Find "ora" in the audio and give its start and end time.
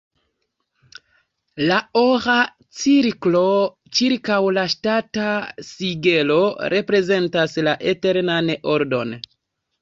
1.99-2.37